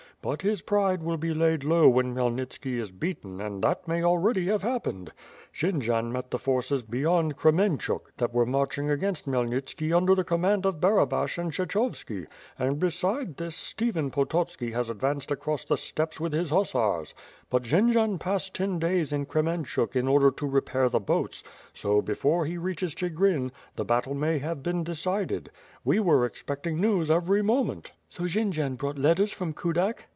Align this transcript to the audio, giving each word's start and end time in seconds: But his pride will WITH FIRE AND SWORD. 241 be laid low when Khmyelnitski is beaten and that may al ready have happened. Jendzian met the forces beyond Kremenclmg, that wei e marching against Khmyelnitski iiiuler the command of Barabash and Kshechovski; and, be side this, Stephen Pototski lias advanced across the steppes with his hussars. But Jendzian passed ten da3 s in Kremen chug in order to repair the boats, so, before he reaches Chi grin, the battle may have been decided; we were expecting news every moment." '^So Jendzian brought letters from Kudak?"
But 0.23 0.43
his 0.43 0.61
pride 0.61 1.01
will 1.01 1.15
WITH 1.17 1.21
FIRE 1.21 1.29
AND 1.31 1.37
SWORD. 1.39 1.61
241 1.61 1.79
be 1.79 1.79
laid 1.79 1.83
low 1.83 1.89
when 1.89 2.13
Khmyelnitski 2.37 2.79
is 2.79 2.91
beaten 2.91 3.41
and 3.41 3.63
that 3.63 3.87
may 3.87 4.03
al 4.03 4.19
ready 4.19 4.45
have 4.49 4.61
happened. 4.61 5.11
Jendzian 5.51 6.11
met 6.11 6.29
the 6.29 6.37
forces 6.37 6.83
beyond 6.83 7.35
Kremenclmg, 7.37 8.01
that 8.17 8.31
wei 8.31 8.43
e 8.43 8.47
marching 8.49 8.91
against 8.91 9.25
Khmyelnitski 9.25 9.89
iiiuler 9.89 10.15
the 10.15 10.23
command 10.23 10.67
of 10.67 10.79
Barabash 10.79 11.39
and 11.39 11.51
Kshechovski; 11.51 12.27
and, 12.59 12.79
be 12.79 12.91
side 12.91 13.37
this, 13.37 13.55
Stephen 13.55 14.11
Pototski 14.11 14.67
lias 14.69 14.89
advanced 14.89 15.31
across 15.31 15.65
the 15.65 15.75
steppes 15.75 16.19
with 16.19 16.33
his 16.33 16.51
hussars. 16.51 17.15
But 17.49 17.63
Jendzian 17.63 18.19
passed 18.19 18.53
ten 18.53 18.79
da3 18.79 19.01
s 19.01 19.11
in 19.11 19.25
Kremen 19.25 19.65
chug 19.65 19.95
in 19.95 20.07
order 20.07 20.29
to 20.29 20.45
repair 20.45 20.87
the 20.87 20.99
boats, 20.99 21.43
so, 21.73 21.99
before 21.99 22.45
he 22.45 22.59
reaches 22.59 22.93
Chi 22.93 23.07
grin, 23.07 23.51
the 23.75 23.83
battle 23.83 24.13
may 24.13 24.37
have 24.37 24.61
been 24.61 24.83
decided; 24.83 25.49
we 25.83 25.99
were 25.99 26.25
expecting 26.25 26.79
news 26.79 27.09
every 27.09 27.41
moment." 27.41 27.91
'^So 28.11 28.25
Jendzian 28.27 28.77
brought 28.77 28.99
letters 28.99 29.31
from 29.31 29.53
Kudak?" 29.53 30.05